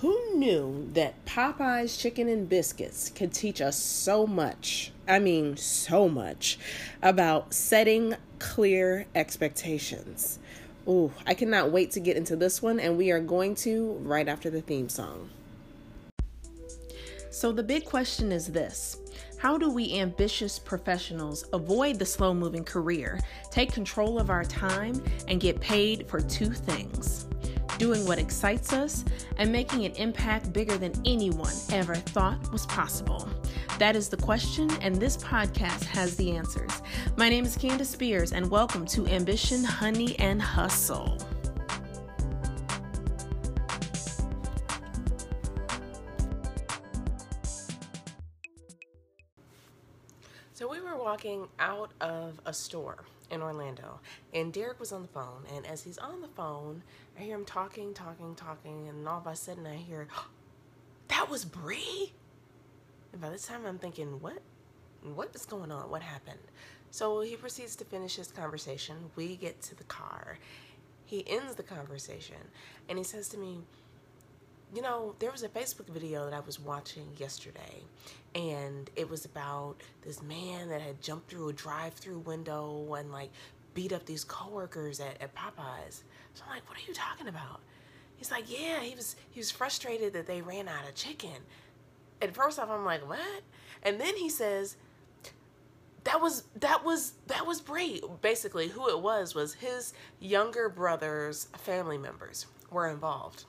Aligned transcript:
Who 0.00 0.36
knew 0.36 0.88
that 0.92 1.24
Popeye's 1.26 1.96
Chicken 1.96 2.28
and 2.28 2.48
Biscuits 2.48 3.10
could 3.10 3.32
teach 3.32 3.60
us 3.60 3.76
so 3.76 4.28
much? 4.28 4.92
I 5.08 5.18
mean, 5.18 5.56
so 5.56 6.08
much 6.08 6.56
about 7.02 7.52
setting 7.52 8.14
clear 8.38 9.06
expectations. 9.16 10.38
Ooh, 10.86 11.12
I 11.26 11.34
cannot 11.34 11.72
wait 11.72 11.90
to 11.92 12.00
get 12.00 12.16
into 12.16 12.36
this 12.36 12.62
one, 12.62 12.78
and 12.78 12.96
we 12.96 13.10
are 13.10 13.18
going 13.18 13.56
to 13.56 13.94
right 14.02 14.28
after 14.28 14.50
the 14.50 14.60
theme 14.60 14.88
song. 14.88 15.30
So, 17.30 17.50
the 17.50 17.64
big 17.64 17.84
question 17.84 18.30
is 18.30 18.46
this 18.46 18.98
How 19.38 19.58
do 19.58 19.68
we 19.68 19.98
ambitious 19.98 20.60
professionals 20.60 21.44
avoid 21.52 21.98
the 21.98 22.06
slow 22.06 22.32
moving 22.32 22.64
career, 22.64 23.18
take 23.50 23.72
control 23.72 24.20
of 24.20 24.30
our 24.30 24.44
time, 24.44 25.02
and 25.26 25.40
get 25.40 25.60
paid 25.60 26.06
for 26.06 26.20
two 26.20 26.52
things? 26.52 27.27
Doing 27.78 28.04
what 28.06 28.18
excites 28.18 28.72
us 28.72 29.04
and 29.36 29.52
making 29.52 29.84
an 29.84 29.92
impact 29.92 30.52
bigger 30.52 30.76
than 30.76 30.92
anyone 31.06 31.54
ever 31.70 31.94
thought 31.94 32.50
was 32.50 32.66
possible. 32.66 33.28
That 33.78 33.94
is 33.94 34.08
the 34.08 34.16
question, 34.16 34.68
and 34.82 34.96
this 34.96 35.16
podcast 35.16 35.84
has 35.84 36.16
the 36.16 36.32
answers. 36.32 36.72
My 37.16 37.28
name 37.28 37.44
is 37.44 37.56
Candace 37.56 37.90
Spears, 37.90 38.32
and 38.32 38.50
welcome 38.50 38.84
to 38.86 39.06
Ambition, 39.06 39.62
Honey, 39.62 40.18
and 40.18 40.42
Hustle. 40.42 41.16
Walking 51.28 51.48
out 51.58 51.90
of 52.00 52.40
a 52.46 52.52
store 52.52 53.04
in 53.30 53.42
Orlando, 53.42 54.00
and 54.32 54.52
Derek 54.52 54.80
was 54.80 54.92
on 54.92 55.02
the 55.02 55.08
phone. 55.08 55.44
And 55.54 55.66
as 55.66 55.82
he's 55.82 55.98
on 55.98 56.20
the 56.20 56.28
phone, 56.28 56.82
I 57.18 57.22
hear 57.22 57.36
him 57.36 57.44
talking, 57.44 57.92
talking, 57.92 58.34
talking, 58.34 58.88
and 58.88 59.06
all 59.06 59.18
of 59.18 59.26
a 59.26 59.36
sudden 59.36 59.66
I 59.66 59.76
hear, 59.76 60.08
"That 61.08 61.28
was 61.28 61.44
Bree." 61.44 62.12
And 63.12 63.20
by 63.20 63.30
this 63.30 63.46
time, 63.46 63.66
I'm 63.66 63.78
thinking, 63.78 64.20
what? 64.20 64.38
What 65.02 65.34
is 65.34 65.46
going 65.46 65.70
on? 65.70 65.90
What 65.90 66.02
happened? 66.02 66.40
So 66.90 67.20
he 67.20 67.36
proceeds 67.36 67.76
to 67.76 67.84
finish 67.84 68.16
his 68.16 68.32
conversation. 68.32 68.96
We 69.14 69.36
get 69.36 69.60
to 69.62 69.74
the 69.74 69.84
car. 69.84 70.38
He 71.04 71.24
ends 71.28 71.54
the 71.54 71.62
conversation 71.62 72.36
and 72.88 72.98
he 72.98 73.04
says 73.04 73.28
to 73.30 73.38
me, 73.38 73.60
You 74.74 74.82
know, 74.82 75.14
there 75.18 75.30
was 75.30 75.42
a 75.42 75.48
Facebook 75.48 75.88
video 75.88 76.24
that 76.24 76.34
I 76.34 76.40
was 76.40 76.60
watching 76.60 77.08
yesterday, 77.16 77.84
and 78.34 78.90
it 78.96 79.08
was 79.08 79.24
about 79.24 79.76
this 80.02 80.22
man 80.22 80.68
that 80.68 80.82
had 80.82 81.00
jumped 81.00 81.30
through 81.30 81.48
a 81.48 81.52
drive 81.52 81.94
through 81.94 82.18
window 82.18 82.94
and 82.94 83.10
like 83.10 83.30
beat 83.72 83.92
up 83.92 84.04
these 84.04 84.24
coworkers 84.24 85.00
at, 85.00 85.20
at 85.22 85.34
Popeyes. 85.34 86.02
So 86.34 86.44
I'm 86.46 86.54
like, 86.54 86.68
What 86.68 86.78
are 86.78 86.86
you 86.86 86.92
talking 86.94 87.28
about? 87.28 87.60
He's 88.16 88.30
like, 88.30 88.44
Yeah, 88.46 88.80
he 88.80 88.94
was 88.94 89.16
he 89.30 89.40
was 89.40 89.50
frustrated 89.50 90.12
that 90.12 90.26
they 90.26 90.42
ran 90.42 90.68
out 90.68 90.86
of 90.86 90.94
chicken 90.94 91.44
at 92.20 92.34
first 92.34 92.58
off, 92.58 92.70
I'm 92.70 92.84
like, 92.84 93.08
what? 93.08 93.42
And 93.82 94.00
then 94.00 94.16
he 94.16 94.28
says, 94.28 94.76
that 96.04 96.20
was 96.20 96.44
that 96.56 96.84
was 96.84 97.14
that 97.26 97.46
was 97.46 97.60
Bree. 97.60 98.02
Basically, 98.22 98.68
who 98.68 98.88
it 98.88 99.00
was 99.00 99.34
was 99.34 99.54
his 99.54 99.92
younger 100.20 100.68
brother's 100.68 101.48
family 101.56 101.98
members 101.98 102.46
were 102.70 102.88
involved. 102.88 103.44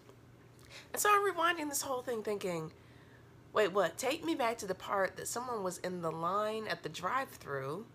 And 0.94 1.02
so 1.02 1.10
I'm 1.12 1.34
rewinding 1.34 1.70
this 1.70 1.82
whole 1.82 2.02
thing, 2.02 2.24
thinking, 2.24 2.72
wait, 3.54 3.72
what? 3.72 3.98
Take 3.98 4.26
me 4.26 4.36
back 4.36 4.58
to 4.60 4.68
the 4.68 4.76
part 4.76 5.18
that 5.18 5.28
someone 5.28 5.64
was 5.64 5.80
in 5.80 6.02
the 6.02 6.12
line 6.12 6.68
at 6.68 6.84
the 6.84 6.90
drive-through, 6.90 7.86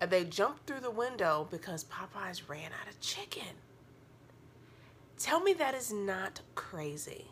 and 0.00 0.10
they 0.10 0.24
jumped 0.24 0.66
through 0.66 0.80
the 0.80 0.90
window 0.90 1.46
because 1.50 1.84
Popeyes 1.84 2.48
ran 2.48 2.70
out 2.80 2.88
of 2.88 3.00
chicken. 3.00 3.56
Tell 5.18 5.40
me 5.40 5.54
that 5.54 5.74
is 5.74 5.92
not 5.92 6.40
crazy. 6.54 7.26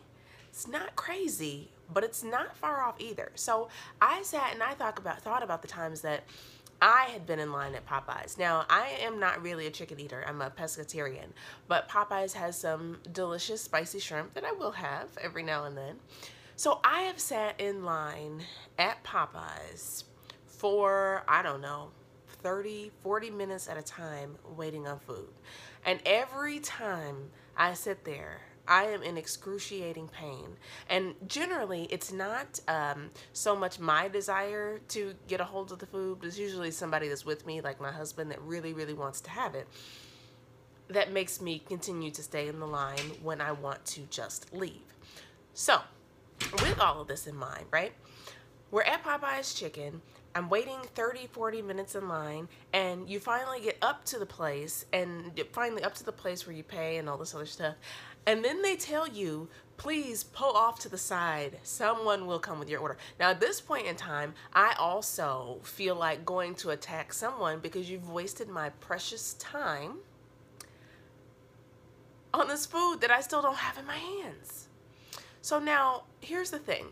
It's 0.49 0.67
not 0.67 0.95
crazy 0.95 1.69
but 1.93 2.03
it's 2.03 2.23
not 2.23 2.55
far 2.55 2.81
off 2.81 2.95
either. 2.99 3.31
So 3.35 3.69
I 4.01 4.23
sat 4.23 4.53
and 4.53 4.63
I 4.63 4.73
thought 4.73 4.97
about 4.97 5.21
thought 5.21 5.43
about 5.43 5.61
the 5.61 5.67
times 5.67 6.01
that 6.01 6.23
I 6.81 7.05
had 7.11 7.25
been 7.25 7.39
in 7.39 7.51
line 7.51 7.73
at 7.75 7.85
Popeyes. 7.87 8.37
Now, 8.37 8.65
I 8.69 8.89
am 9.01 9.19
not 9.19 9.41
really 9.41 9.67
a 9.67 9.71
chicken 9.71 9.99
eater. 9.99 10.23
I'm 10.27 10.41
a 10.41 10.49
pescatarian, 10.49 11.27
but 11.67 11.89
Popeyes 11.89 12.33
has 12.33 12.57
some 12.57 12.99
delicious 13.11 13.61
spicy 13.61 13.99
shrimp 13.99 14.33
that 14.33 14.43
I 14.43 14.51
will 14.51 14.71
have 14.71 15.09
every 15.21 15.43
now 15.43 15.65
and 15.65 15.77
then. 15.77 15.95
So 16.57 16.79
I 16.83 17.01
have 17.01 17.19
sat 17.19 17.59
in 17.59 17.83
line 17.83 18.43
at 18.77 19.03
Popeyes 19.03 20.03
for, 20.45 21.23
I 21.27 21.41
don't 21.41 21.61
know, 21.61 21.89
30, 22.27 22.91
40 23.01 23.29
minutes 23.31 23.67
at 23.67 23.77
a 23.77 23.81
time 23.81 24.35
waiting 24.55 24.87
on 24.87 24.99
food. 24.99 25.29
And 25.85 25.99
every 26.05 26.59
time 26.59 27.31
I 27.57 27.73
sit 27.73 28.05
there, 28.05 28.41
I 28.67 28.85
am 28.85 29.03
in 29.03 29.17
excruciating 29.17 30.09
pain. 30.09 30.57
And 30.89 31.15
generally, 31.27 31.87
it's 31.89 32.11
not 32.11 32.59
um, 32.67 33.09
so 33.33 33.55
much 33.55 33.79
my 33.79 34.07
desire 34.07 34.79
to 34.89 35.13
get 35.27 35.41
a 35.41 35.45
hold 35.45 35.71
of 35.71 35.79
the 35.79 35.85
food, 35.85 36.19
but 36.19 36.27
it's 36.27 36.37
usually 36.37 36.71
somebody 36.71 37.07
that's 37.07 37.25
with 37.25 37.45
me, 37.45 37.61
like 37.61 37.79
my 37.79 37.91
husband, 37.91 38.31
that 38.31 38.41
really, 38.41 38.73
really 38.73 38.93
wants 38.93 39.21
to 39.21 39.29
have 39.29 39.55
it. 39.55 39.67
That 40.87 41.11
makes 41.11 41.41
me 41.41 41.59
continue 41.59 42.11
to 42.11 42.21
stay 42.21 42.47
in 42.47 42.59
the 42.59 42.67
line 42.67 43.11
when 43.23 43.41
I 43.41 43.51
want 43.51 43.85
to 43.85 44.01
just 44.09 44.53
leave. 44.53 44.81
So, 45.53 45.79
with 46.53 46.79
all 46.79 47.01
of 47.01 47.07
this 47.07 47.27
in 47.27 47.35
mind, 47.35 47.65
right? 47.71 47.93
We're 48.71 48.83
at 48.83 49.03
Popeye's 49.03 49.53
Chicken. 49.53 50.01
I'm 50.35 50.49
waiting 50.49 50.79
30, 50.95 51.27
40 51.27 51.61
minutes 51.61 51.95
in 51.95 52.09
line, 52.09 52.49
and 52.73 53.09
you 53.09 53.21
finally 53.21 53.61
get 53.61 53.77
up 53.81 54.03
to 54.05 54.19
the 54.19 54.25
place, 54.25 54.85
and 54.91 55.31
finally 55.53 55.81
up 55.81 55.95
to 55.95 56.03
the 56.03 56.11
place 56.11 56.45
where 56.45 56.53
you 56.53 56.63
pay 56.63 56.97
and 56.97 57.07
all 57.07 57.17
this 57.17 57.33
other 57.33 57.45
stuff. 57.45 57.75
And 58.27 58.43
then 58.43 58.61
they 58.61 58.75
tell 58.75 59.07
you, 59.07 59.49
please 59.77 60.23
pull 60.23 60.55
off 60.55 60.79
to 60.79 60.89
the 60.89 60.97
side. 60.97 61.59
Someone 61.63 62.25
will 62.25 62.39
come 62.39 62.59
with 62.59 62.69
your 62.69 62.79
order. 62.79 62.97
Now, 63.19 63.29
at 63.29 63.39
this 63.39 63.61
point 63.61 63.87
in 63.87 63.95
time, 63.95 64.33
I 64.53 64.75
also 64.79 65.59
feel 65.63 65.95
like 65.95 66.25
going 66.25 66.55
to 66.55 66.71
attack 66.71 67.13
someone 67.13 67.59
because 67.59 67.89
you've 67.89 68.09
wasted 68.09 68.49
my 68.49 68.69
precious 68.69 69.33
time 69.35 69.97
on 72.33 72.47
this 72.47 72.65
food 72.65 73.01
that 73.01 73.11
I 73.11 73.21
still 73.21 73.41
don't 73.41 73.57
have 73.57 73.77
in 73.77 73.85
my 73.85 73.97
hands. 73.97 74.67
So 75.41 75.59
now, 75.59 76.03
here's 76.21 76.51
the 76.51 76.59
thing. 76.59 76.87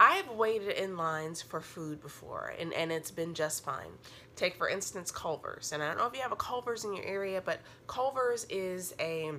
I've 0.00 0.30
waited 0.30 0.80
in 0.82 0.96
lines 0.96 1.42
for 1.42 1.60
food 1.60 2.00
before 2.00 2.54
and, 2.58 2.72
and 2.72 2.92
it's 2.92 3.10
been 3.10 3.34
just 3.34 3.64
fine. 3.64 3.90
Take 4.36 4.56
for 4.56 4.68
instance 4.68 5.10
Culver's. 5.10 5.72
And 5.72 5.82
I 5.82 5.88
don't 5.88 5.98
know 5.98 6.06
if 6.06 6.14
you 6.14 6.20
have 6.20 6.30
a 6.30 6.36
Culver's 6.36 6.84
in 6.84 6.94
your 6.94 7.04
area, 7.04 7.42
but 7.44 7.60
Culver's 7.88 8.46
is 8.48 8.94
a 9.00 9.32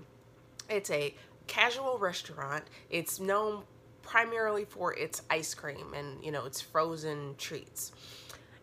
it's 0.70 0.92
a 0.92 1.16
casual 1.50 1.98
restaurant. 1.98 2.64
It's 2.90 3.20
known 3.20 3.64
primarily 4.04 4.64
for 4.64 4.94
its 4.94 5.24
ice 5.30 5.54
cream 5.54 5.94
and, 5.94 6.24
you 6.24 6.32
know, 6.32 6.46
its 6.46 6.62
frozen 6.62 7.36
treats. 7.38 7.92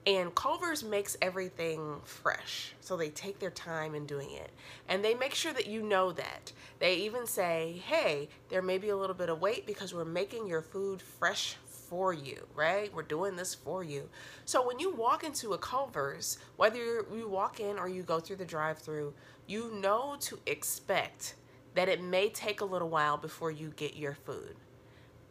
And 0.06 0.32
Culver's 0.36 0.84
makes 0.84 1.16
everything 1.20 2.00
fresh. 2.04 2.74
So 2.80 2.96
they 2.96 3.10
take 3.10 3.40
their 3.40 3.50
time 3.50 3.96
in 3.96 4.06
doing 4.06 4.30
it. 4.30 4.50
And 4.88 5.04
they 5.04 5.14
make 5.14 5.34
sure 5.34 5.52
that 5.52 5.66
you 5.66 5.82
know 5.82 6.12
that. 6.12 6.52
They 6.78 6.94
even 6.98 7.26
say, 7.26 7.82
hey, 7.84 8.28
there 8.48 8.62
may 8.62 8.78
be 8.78 8.90
a 8.90 8.96
little 8.96 9.16
bit 9.16 9.28
of 9.28 9.40
wait 9.40 9.66
because 9.66 9.92
we're 9.92 10.04
making 10.04 10.46
your 10.46 10.62
food 10.62 11.02
fresh 11.02 11.56
for 11.88 12.12
you, 12.12 12.46
right? 12.54 12.94
We're 12.94 13.02
doing 13.02 13.34
this 13.34 13.52
for 13.52 13.82
you. 13.82 14.08
So 14.44 14.64
when 14.64 14.78
you 14.78 14.94
walk 14.94 15.24
into 15.24 15.54
a 15.54 15.58
Culver's, 15.58 16.38
whether 16.56 17.04
you 17.12 17.28
walk 17.28 17.58
in 17.58 17.76
or 17.76 17.88
you 17.88 18.04
go 18.04 18.20
through 18.20 18.36
the 18.36 18.44
drive 18.44 18.78
through, 18.78 19.12
you 19.48 19.72
know 19.74 20.16
to 20.20 20.38
expect 20.46 21.34
that 21.76 21.88
it 21.88 22.02
may 22.02 22.28
take 22.28 22.60
a 22.60 22.64
little 22.64 22.88
while 22.88 23.18
before 23.18 23.50
you 23.50 23.72
get 23.76 23.96
your 23.96 24.14
food. 24.14 24.56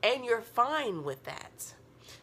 And 0.01 0.23
you're 0.23 0.41
fine 0.41 1.03
with 1.03 1.23
that. 1.23 1.73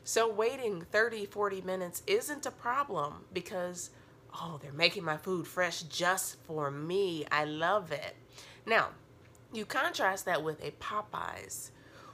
So 0.05 0.33
waiting 0.33 0.83
30, 0.91 1.27
40 1.27 1.61
minutes 1.63 2.03
isn't 2.07 2.47
a 2.47 2.53
problem 2.53 3.25
because, 3.33 3.91
oh, 4.33 4.61
they're 4.63 4.73
making 4.73 5.05
my 5.05 5.17
food 5.17 5.47
fresh 5.47 5.83
just 5.83 6.37
for 6.45 6.71
me. 6.71 7.27
I 7.33 7.45
love 7.45 7.91
it. 7.91 8.15
Now, 8.65 8.91
you 9.53 9.65
contrast 9.65 10.25
that 10.27 10.45
with 10.45 10.63
a 10.65 10.71
Popeyes 10.71 11.71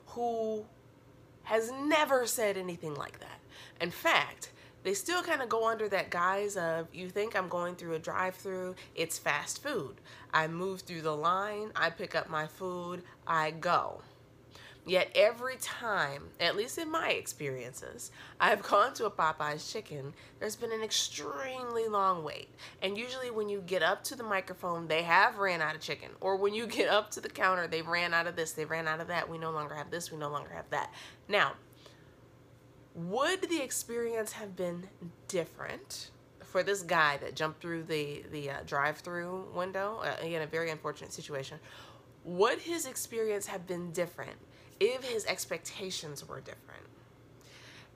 who 0.07 0.65
has 1.45 1.71
never 1.71 2.27
said 2.27 2.57
anything 2.57 2.95
like 2.95 3.21
that. 3.21 3.41
In 3.81 3.91
fact, 3.91 4.51
they 4.83 4.95
still 4.95 5.23
kind 5.23 5.43
of 5.43 5.49
go 5.49 5.69
under 5.69 5.89
that 5.89 6.11
guise 6.11 6.57
of 6.57 6.89
you 6.93 7.11
think 7.11 7.37
I'm 7.37 7.49
going 7.49 7.75
through 7.75 7.95
a 7.95 7.99
drive 7.99 8.35
through, 8.35 8.75
it's 8.95 9.19
fast 9.19 9.63
food. 9.63 9.97
I 10.33 10.47
move 10.47 10.83
through 10.83 11.03
the 11.03 11.17
line, 11.17 11.73
I 11.75 11.91
pick 11.91 12.15
up 12.15 12.31
my 12.31 12.47
food, 12.47 13.03
I 13.27 13.51
go. 13.51 14.03
Yet 14.89 15.11
every 15.15 15.57
time, 15.57 16.29
at 16.41 16.57
least 16.57 16.79
in 16.79 16.91
my 16.91 17.11
experiences, 17.11 18.11
I've 18.41 18.63
gone 18.69 18.95
to 18.95 19.05
a 19.05 19.11
Popeye's 19.11 19.71
chicken, 19.71 20.15
there's 20.41 20.57
been 20.57 20.73
an 20.73 20.83
extremely 20.83 21.89
long 21.89 22.25
wait. 22.25 22.49
And 22.81 22.97
usually 22.97 23.31
when 23.31 23.51
you 23.51 23.61
get 23.61 23.83
up 23.83 24.03
to 24.05 24.17
the 24.17 24.23
microphone, 24.23 24.89
they 24.89 25.03
have 25.03 25.37
ran 25.37 25.61
out 25.61 25.75
of 25.75 25.83
chicken. 25.83 26.09
Or 26.23 26.37
when 26.37 26.55
you 26.55 26.67
get 26.67 26.89
up 26.89 27.11
to 27.13 27.21
the 27.21 27.29
counter, 27.29 27.67
they 27.67 27.83
ran 27.83 28.15
out 28.15 28.27
of 28.27 28.35
this, 28.35 28.53
they 28.53 28.65
ran 28.65 28.89
out 28.89 29.01
of 29.01 29.09
that, 29.09 29.29
we 29.29 29.37
no 29.37 29.51
longer 29.51 29.75
have 29.75 29.91
this, 29.91 30.11
we 30.11 30.17
no 30.17 30.31
longer 30.31 30.55
have 30.55 30.71
that. 30.71 30.95
Now, 31.29 31.53
would 32.99 33.43
the 33.43 33.63
experience 33.63 34.33
have 34.33 34.57
been 34.57 34.89
different 35.29 36.11
for 36.43 36.63
this 36.63 36.83
guy 36.83 37.17
that 37.19 37.37
jumped 37.37 37.61
through 37.61 37.85
the 37.85 38.25
the 38.33 38.51
uh, 38.51 38.55
drive-through 38.67 39.47
window? 39.55 40.03
Uh, 40.03 40.17
again, 40.25 40.43
a 40.43 40.47
very 40.47 40.71
unfortunate 40.71 41.13
situation. 41.13 41.59
would 42.25 42.59
his 42.59 42.87
experience 42.87 43.47
have 43.47 43.67
been 43.67 43.93
different 43.93 44.37
if 44.81 45.05
his 45.05 45.25
expectations 45.27 46.27
were 46.27 46.41
different? 46.41 46.83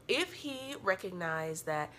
If 0.06 0.32
he 0.32 0.76
recognized 0.82 1.66
that 1.66 1.90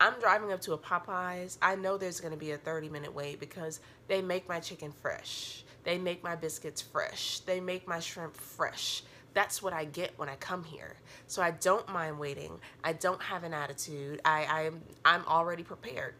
I'm 0.00 0.18
driving 0.20 0.52
up 0.52 0.60
to 0.62 0.72
a 0.74 0.78
Popeyes, 0.78 1.56
I 1.62 1.76
know 1.76 1.96
there's 1.96 2.20
going 2.20 2.32
to 2.32 2.38
be 2.38 2.52
a 2.52 2.58
30 2.58 2.88
minute 2.90 3.14
wait 3.14 3.40
because 3.40 3.80
they 4.08 4.20
make 4.20 4.48
my 4.48 4.60
chicken 4.60 4.92
fresh. 4.92 5.64
They 5.84 5.96
make 5.96 6.22
my 6.22 6.36
biscuits 6.36 6.82
fresh. 6.82 7.40
They 7.40 7.60
make 7.60 7.88
my 7.88 8.00
shrimp 8.00 8.36
fresh. 8.36 9.02
That's 9.34 9.62
what 9.62 9.72
I 9.72 9.84
get 9.84 10.12
when 10.16 10.28
I 10.28 10.36
come 10.36 10.64
here. 10.64 10.96
So 11.26 11.42
I 11.42 11.52
don't 11.52 11.88
mind 11.88 12.18
waiting. 12.18 12.58
I 12.82 12.92
don't 12.92 13.22
have 13.22 13.44
an 13.44 13.54
attitude. 13.54 14.20
I, 14.24 14.44
I'm 14.44 14.82
I'm 15.04 15.24
already 15.26 15.62
prepared. 15.62 16.14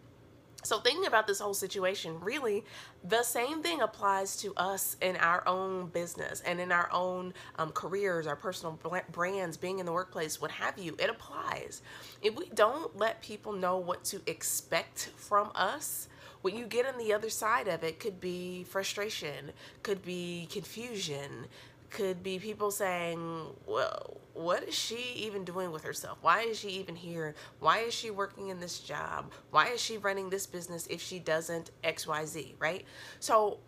So, 0.63 0.79
thinking 0.79 1.07
about 1.07 1.27
this 1.27 1.41
whole 1.41 1.55
situation, 1.55 2.21
really, 2.21 2.65
the 3.03 3.23
same 3.23 3.63
thing 3.63 3.81
applies 3.81 4.37
to 4.43 4.53
us 4.57 4.97
in 5.01 5.17
our 5.17 5.47
own 5.49 5.87
business 5.87 6.43
and 6.45 6.61
in 6.61 6.71
our 6.71 6.91
own 6.93 7.33
um, 7.59 7.71
careers, 7.73 8.27
our 8.27 8.37
personal 8.37 8.79
brands, 9.11 9.57
being 9.57 9.79
in 9.79 9.87
the 9.87 9.93
workplace, 9.93 10.41
what 10.41 10.51
have 10.51 10.79
you. 10.79 10.95
It 10.99 11.09
applies. 11.09 11.81
If 12.21 12.37
we 12.37 12.51
don't 12.51 12.95
let 12.95 13.23
people 13.23 13.55
know 13.55 13.79
what 13.79 14.05
to 14.05 14.21
expect 14.27 15.11
from 15.17 15.51
us, 15.55 16.09
what 16.43 16.55
you 16.55 16.67
get 16.67 16.87
on 16.87 16.99
the 16.99 17.15
other 17.15 17.31
side 17.31 17.67
of 17.67 17.83
it 17.83 17.99
could 17.99 18.21
be 18.21 18.65
frustration, 18.65 19.53
could 19.83 20.03
be 20.03 20.47
confusion, 20.51 21.47
could 21.91 22.23
be 22.23 22.39
people 22.39 22.71
saying, 22.71 23.47
well, 23.67 24.19
what 24.35 24.63
is 24.63 24.75
she 24.75 25.13
even 25.17 25.45
doing 25.45 25.73
with 25.73 25.83
herself? 25.83 26.19
Why 26.23 26.43
is 26.43 26.59
she 26.59 26.69
even 26.69 26.97
here? 26.97 27.35
Why 27.59 27.81
is 27.81 27.95
she 27.95 28.11
working 28.11 28.49
in 28.49 28.61
this 28.61 28.79
job? 28.81 29.33
Why 29.51 29.69
is 29.69 29.81
she 29.81 29.99
running 29.99 30.31
this 30.31 30.47
business 30.47 30.87
if 30.87 31.01
she 31.01 31.19
doesn't 31.19 31.71
XYZ, 31.85 32.55
right? 32.59 32.85
So 33.19 33.59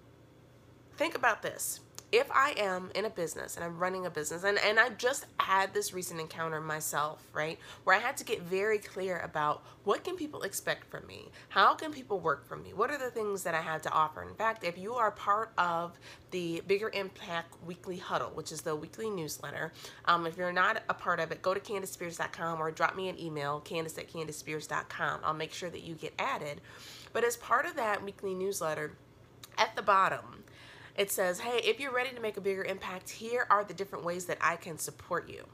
think 0.96 1.14
about 1.14 1.42
this 1.42 1.80
if 2.12 2.30
I 2.30 2.50
am 2.58 2.90
in 2.94 3.06
a 3.06 3.10
business 3.10 3.56
and 3.56 3.64
I'm 3.64 3.78
running 3.78 4.04
a 4.04 4.10
business, 4.10 4.44
and, 4.44 4.58
and 4.58 4.78
I 4.78 4.90
just 4.90 5.24
had 5.38 5.72
this 5.72 5.94
recent 5.94 6.20
encounter 6.20 6.60
myself, 6.60 7.26
right, 7.32 7.58
where 7.84 7.96
I 7.96 7.98
had 7.98 8.18
to 8.18 8.24
get 8.24 8.42
very 8.42 8.76
clear 8.78 9.18
about 9.20 9.64
what 9.84 10.04
can 10.04 10.14
people 10.14 10.42
expect 10.42 10.90
from 10.90 11.06
me? 11.06 11.30
How 11.48 11.74
can 11.74 11.90
people 11.90 12.20
work 12.20 12.46
for 12.46 12.56
me? 12.56 12.74
What 12.74 12.90
are 12.90 12.98
the 12.98 13.10
things 13.10 13.44
that 13.44 13.54
I 13.54 13.62
have 13.62 13.80
to 13.82 13.90
offer? 13.90 14.22
In 14.22 14.34
fact, 14.34 14.62
if 14.62 14.76
you 14.76 14.92
are 14.92 15.10
part 15.10 15.52
of 15.56 15.98
the 16.30 16.62
Bigger 16.66 16.90
Impact 16.92 17.54
Weekly 17.64 17.96
Huddle, 17.96 18.30
which 18.34 18.52
is 18.52 18.60
the 18.60 18.76
weekly 18.76 19.08
newsletter, 19.08 19.72
um, 20.04 20.26
if 20.26 20.36
you're 20.36 20.52
not 20.52 20.82
a 20.90 20.94
part 20.94 21.18
of 21.18 21.32
it, 21.32 21.40
go 21.40 21.54
to 21.54 21.60
CandiceSpears.com 21.60 22.60
or 22.60 22.70
drop 22.70 22.94
me 22.94 23.08
an 23.08 23.18
email, 23.18 23.62
candice 23.64 23.98
at 23.98 24.12
CandiceSpears.com. 24.12 25.20
I'll 25.24 25.32
make 25.32 25.54
sure 25.54 25.70
that 25.70 25.82
you 25.82 25.94
get 25.94 26.12
added. 26.18 26.60
But 27.14 27.24
as 27.24 27.38
part 27.38 27.64
of 27.64 27.76
that 27.76 28.04
weekly 28.04 28.34
newsletter, 28.34 28.92
at 29.58 29.74
the 29.76 29.82
bottom, 29.82 30.41
it 30.96 31.10
says, 31.10 31.40
hey, 31.40 31.58
if 31.64 31.80
you're 31.80 31.94
ready 31.94 32.14
to 32.14 32.20
make 32.20 32.36
a 32.36 32.40
bigger 32.40 32.64
impact, 32.64 33.10
here 33.10 33.46
are 33.50 33.64
the 33.64 33.74
different 33.74 34.04
ways 34.04 34.26
that 34.26 34.38
I 34.40 34.56
can 34.56 34.78
support 34.78 35.28
you. 35.28 35.44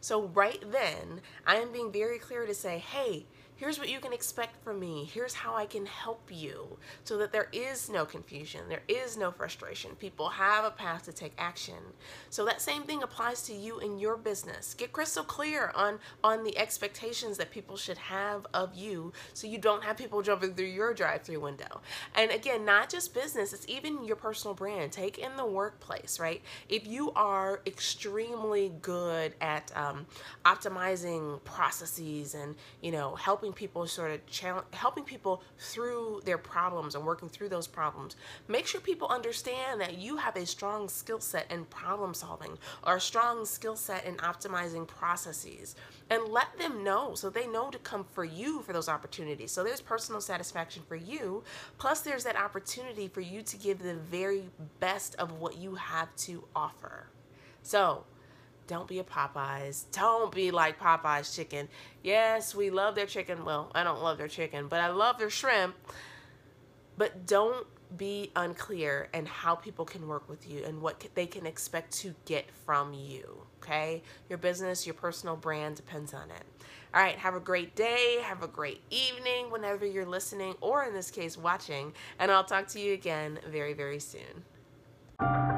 So, 0.00 0.24
right 0.28 0.62
then, 0.70 1.20
I 1.46 1.56
am 1.56 1.72
being 1.72 1.90
very 1.90 2.18
clear 2.18 2.46
to 2.46 2.54
say, 2.54 2.78
hey, 2.78 3.26
here's 3.56 3.78
what 3.78 3.88
you 3.88 4.00
can 4.00 4.12
expect 4.12 4.62
from 4.62 4.78
me. 4.80 5.08
Here's 5.12 5.34
how 5.34 5.54
I 5.54 5.66
can 5.66 5.86
help 5.86 6.30
you 6.30 6.78
so 7.04 7.16
that 7.18 7.32
there 7.32 7.48
is 7.52 7.90
no 7.90 8.04
confusion, 8.04 8.62
there 8.68 8.82
is 8.88 9.16
no 9.16 9.30
frustration. 9.30 9.94
People 9.96 10.28
have 10.28 10.64
a 10.64 10.70
path 10.70 11.04
to 11.04 11.12
take 11.12 11.32
action. 11.38 11.74
So 12.30 12.44
that 12.44 12.60
same 12.60 12.82
thing 12.82 13.02
applies 13.02 13.42
to 13.42 13.54
you 13.54 13.80
in 13.80 13.98
your 13.98 14.16
business. 14.16 14.74
Get 14.74 14.92
crystal 14.92 15.24
clear 15.24 15.72
on 15.74 15.98
on 16.22 16.44
the 16.44 16.56
expectations 16.58 17.36
that 17.38 17.50
people 17.50 17.76
should 17.76 17.98
have 17.98 18.46
of 18.54 18.74
you 18.74 19.12
so 19.32 19.46
you 19.46 19.58
don't 19.58 19.84
have 19.84 19.96
people 19.96 20.22
jumping 20.22 20.54
through 20.54 20.66
your 20.66 20.94
drive-through 20.94 21.40
window. 21.40 21.80
And 22.14 22.30
again, 22.30 22.64
not 22.64 22.90
just 22.90 23.14
business, 23.14 23.52
it's 23.52 23.66
even 23.68 24.04
your 24.04 24.16
personal 24.16 24.54
brand. 24.54 24.92
Take 24.92 25.18
in 25.18 25.36
the 25.36 25.46
workplace, 25.46 26.18
right? 26.20 26.42
If 26.68 26.86
you 26.86 27.12
are 27.12 27.60
extremely 27.66 28.72
good 28.82 29.34
at 29.40 29.70
um, 29.76 30.06
optimizing 30.44 31.42
processes 31.44 32.34
and, 32.34 32.54
you 32.80 32.92
know, 32.92 33.14
helping 33.14 33.45
helping 33.46 33.56
people 33.56 33.86
sort 33.86 34.10
of 34.10 34.26
challenge, 34.26 34.66
helping 34.72 35.04
people 35.04 35.40
through 35.56 36.20
their 36.24 36.38
problems 36.38 36.96
and 36.96 37.06
working 37.06 37.28
through 37.28 37.48
those 37.48 37.68
problems. 37.68 38.16
Make 38.48 38.66
sure 38.66 38.80
people 38.80 39.06
understand 39.06 39.80
that 39.80 39.98
you 39.98 40.16
have 40.16 40.36
a 40.36 40.44
strong 40.44 40.88
skill 40.88 41.20
set 41.20 41.50
in 41.52 41.64
problem 41.66 42.12
solving 42.12 42.58
or 42.84 42.96
a 42.96 43.00
strong 43.00 43.44
skill 43.44 43.76
set 43.76 44.04
in 44.04 44.16
optimizing 44.16 44.88
processes 44.88 45.76
and 46.10 46.24
let 46.28 46.58
them 46.58 46.82
know 46.82 47.14
so 47.14 47.30
they 47.30 47.46
know 47.46 47.70
to 47.70 47.78
come 47.78 48.04
for 48.12 48.24
you 48.24 48.62
for 48.62 48.72
those 48.72 48.88
opportunities. 48.88 49.52
So 49.52 49.62
there's 49.62 49.80
personal 49.80 50.20
satisfaction 50.20 50.82
for 50.88 50.96
you, 50.96 51.44
plus 51.78 52.00
there's 52.00 52.24
that 52.24 52.36
opportunity 52.36 53.06
for 53.06 53.20
you 53.20 53.42
to 53.42 53.56
give 53.56 53.78
the 53.78 53.94
very 53.94 54.42
best 54.80 55.14
of 55.16 55.38
what 55.40 55.56
you 55.56 55.76
have 55.76 56.14
to 56.16 56.42
offer. 56.56 57.06
So, 57.62 58.04
don't 58.66 58.88
be 58.88 58.98
a 58.98 59.04
Popeyes. 59.04 59.84
Don't 59.92 60.34
be 60.34 60.50
like 60.50 60.78
Popeyes 60.78 61.34
chicken. 61.34 61.68
Yes, 62.02 62.54
we 62.54 62.70
love 62.70 62.94
their 62.94 63.06
chicken. 63.06 63.44
Well, 63.44 63.70
I 63.74 63.84
don't 63.84 64.02
love 64.02 64.18
their 64.18 64.28
chicken, 64.28 64.68
but 64.68 64.80
I 64.80 64.88
love 64.88 65.18
their 65.18 65.30
shrimp. 65.30 65.74
But 66.96 67.26
don't 67.26 67.66
be 67.96 68.32
unclear 68.34 69.08
in 69.14 69.26
how 69.26 69.54
people 69.54 69.84
can 69.84 70.08
work 70.08 70.28
with 70.28 70.50
you 70.50 70.64
and 70.64 70.80
what 70.80 71.06
they 71.14 71.26
can 71.26 71.46
expect 71.46 71.92
to 71.98 72.14
get 72.24 72.50
from 72.64 72.92
you. 72.92 73.42
Okay? 73.62 74.02
Your 74.28 74.38
business, 74.38 74.86
your 74.86 74.94
personal 74.94 75.36
brand 75.36 75.76
depends 75.76 76.12
on 76.12 76.30
it. 76.30 76.42
All 76.94 77.02
right, 77.02 77.16
have 77.16 77.34
a 77.34 77.40
great 77.40 77.76
day. 77.76 78.18
Have 78.22 78.42
a 78.42 78.48
great 78.48 78.80
evening 78.90 79.50
whenever 79.50 79.84
you're 79.84 80.06
listening, 80.06 80.54
or 80.60 80.84
in 80.84 80.94
this 80.94 81.10
case, 81.10 81.36
watching. 81.36 81.92
And 82.18 82.30
I'll 82.30 82.44
talk 82.44 82.68
to 82.68 82.80
you 82.80 82.94
again 82.94 83.38
very, 83.46 83.74
very 83.74 84.00
soon. 84.00 85.55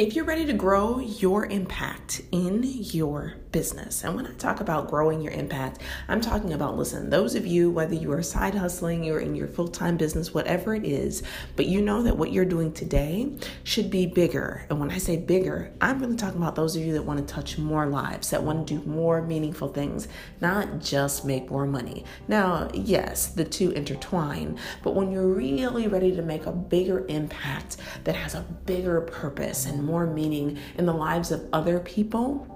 If 0.00 0.16
you're 0.16 0.24
ready 0.24 0.46
to 0.46 0.54
grow 0.54 0.98
your 0.98 1.44
impact 1.44 2.22
in 2.32 2.62
your 2.64 3.34
business, 3.52 4.02
and 4.02 4.16
when 4.16 4.26
I 4.26 4.32
talk 4.32 4.60
about 4.60 4.88
growing 4.88 5.20
your 5.20 5.34
impact, 5.34 5.82
I'm 6.08 6.22
talking 6.22 6.54
about 6.54 6.78
listen, 6.78 7.10
those 7.10 7.34
of 7.34 7.46
you, 7.46 7.70
whether 7.70 7.94
you 7.94 8.10
are 8.12 8.22
side 8.22 8.54
hustling, 8.54 9.04
you're 9.04 9.20
in 9.20 9.34
your 9.34 9.46
full 9.46 9.68
time 9.68 9.98
business, 9.98 10.32
whatever 10.32 10.74
it 10.74 10.86
is, 10.86 11.22
but 11.54 11.66
you 11.66 11.82
know 11.82 12.02
that 12.04 12.16
what 12.16 12.32
you're 12.32 12.46
doing 12.46 12.72
today 12.72 13.30
should 13.62 13.90
be 13.90 14.06
bigger. 14.06 14.64
And 14.70 14.80
when 14.80 14.90
I 14.90 14.96
say 14.96 15.18
bigger, 15.18 15.70
I'm 15.82 16.00
really 16.00 16.16
talking 16.16 16.40
about 16.40 16.54
those 16.54 16.76
of 16.76 16.82
you 16.82 16.94
that 16.94 17.02
want 17.02 17.18
to 17.18 17.34
touch 17.34 17.58
more 17.58 17.84
lives, 17.84 18.30
that 18.30 18.42
want 18.42 18.66
to 18.68 18.78
do 18.78 18.88
more 18.88 19.20
meaningful 19.20 19.68
things, 19.68 20.08
not 20.40 20.80
just 20.80 21.26
make 21.26 21.50
more 21.50 21.66
money. 21.66 22.06
Now, 22.26 22.70
yes, 22.72 23.26
the 23.26 23.44
two 23.44 23.72
intertwine, 23.72 24.58
but 24.82 24.94
when 24.94 25.12
you're 25.12 25.28
really 25.28 25.88
ready 25.88 26.16
to 26.16 26.22
make 26.22 26.46
a 26.46 26.52
bigger 26.52 27.04
impact 27.08 27.76
that 28.04 28.14
has 28.14 28.34
a 28.34 28.46
bigger 28.64 29.02
purpose 29.02 29.66
and 29.66 29.89
more 29.90 30.06
meaning 30.06 30.58
in 30.78 30.86
the 30.86 30.94
lives 30.94 31.32
of 31.32 31.46
other 31.52 31.80
people, 31.80 32.46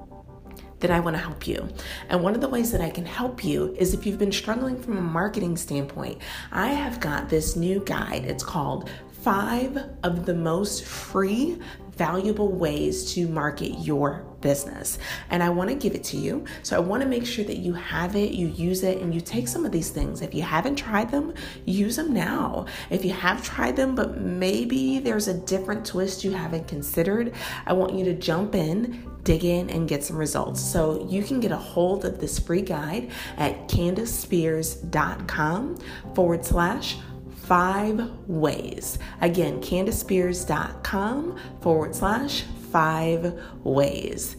then 0.79 0.91
I 0.91 1.01
want 1.01 1.17
to 1.17 1.23
help 1.23 1.47
you. 1.47 1.69
And 2.09 2.23
one 2.23 2.35
of 2.35 2.41
the 2.41 2.49
ways 2.49 2.71
that 2.73 2.81
I 2.81 2.91
can 2.91 3.07
help 3.07 3.45
you 3.45 3.75
is 3.79 3.93
if 3.95 4.07
you've 4.07 4.19
been 4.19 4.33
struggling 4.33 4.81
from 4.81 4.99
a 4.99 5.03
marketing 5.03 5.57
standpoint, 5.57 6.19
I 6.53 6.69
have 6.69 7.01
got 7.01 7.29
this 7.29 7.57
new 7.57 7.81
guide. 7.81 8.25
It's 8.25 8.45
called 8.45 8.89
Five 9.25 9.79
of 10.03 10.27
the 10.27 10.35
Most 10.35 10.85
Free 10.85 11.59
valuable 11.93 12.53
ways 12.53 13.15
to 13.15 13.27
market 13.27 13.71
your 13.79 14.27
business. 14.43 14.99
And 15.31 15.43
I 15.43 15.49
want 15.49 15.71
to 15.71 15.77
give 15.77 15.95
it 15.95 16.05
to 16.05 16.19
you. 16.19 16.45
So 16.63 16.77
I 16.77 16.81
want 16.81 17.03
to 17.03 17.09
make 17.09 17.25
sure 17.25 17.47
that 17.47 17.57
you 17.57 17.73
have 17.73 18.17
it, 18.17 18.33
you 18.33 18.49
use 18.49 18.83
it, 18.83 18.99
and 18.99 19.15
you 19.15 19.23
take 19.23 19.49
some 19.49 19.65
of 19.65 19.73
these 19.73 19.89
things. 19.89 20.21
If 20.21 20.35
you 20.35 20.43
haven't 20.43 20.77
tried 20.77 21.11
them, 21.11 21.33
use 21.65 21.97
them 21.97 22.13
now. 22.13 22.67
If 22.91 23.03
you 23.03 23.15
have 23.15 23.43
tried 23.43 23.77
them, 23.77 23.95
but 23.95 24.21
maybe 24.21 24.99
there's 24.99 25.27
a 25.27 25.35
different 25.35 25.87
twist 25.87 26.23
you 26.23 26.33
haven't 26.33 26.69
considered, 26.69 27.33
I 27.65 27.73
want 27.73 27.95
you 27.95 28.05
to 28.05 28.13
jump 28.13 28.55
in, 28.55 29.11
dig 29.23 29.47
in, 29.47 29.71
and 29.71 29.89
get 29.89 30.05
some 30.05 30.19
results. 30.19 30.61
So 30.61 31.09
you 31.09 31.23
can 31.23 31.41
get 31.41 31.51
a 31.51 31.57
hold 31.57 32.05
of 32.05 32.21
this 32.21 32.39
free 32.39 32.61
guide 32.61 33.11
at 33.39 33.69
candicespears.com 33.69 35.79
forward 36.15 36.45
slash 36.45 36.99
five 37.47 38.11
ways. 38.27 38.99
Again, 39.21 39.61
CandiceSpears.com 39.61 41.39
forward 41.61 41.95
slash 41.95 42.43
five 42.73 43.41
ways. 43.63 44.37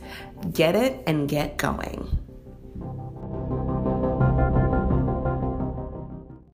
Get 0.52 0.76
it 0.76 1.02
and 1.08 1.30
get 1.30 1.58
going. 1.58 2.25